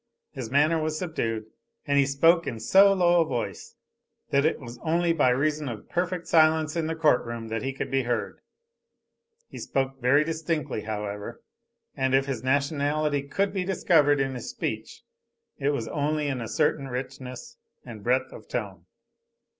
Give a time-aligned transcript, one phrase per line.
[0.31, 1.45] His manner was subdued,
[1.85, 3.75] and he spoke in so low a voice
[4.31, 7.71] that it was only by reason of perfect silence in the court room that he
[7.71, 8.39] could be heard.
[9.47, 11.43] He spoke very distinctly, however,
[11.95, 15.03] and if his nationality could be discovered in his speech
[15.59, 18.87] it was only in a certain richness and breadth of tone.